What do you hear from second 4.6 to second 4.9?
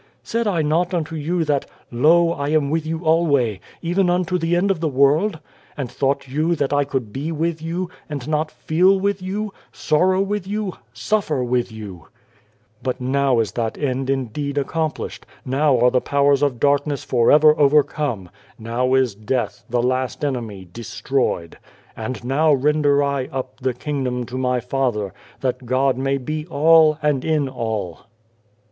of the